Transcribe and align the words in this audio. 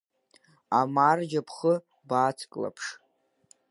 Амарџьа, 0.79 1.41
бхы 1.47 1.73
бацклаԥш… 2.07 2.85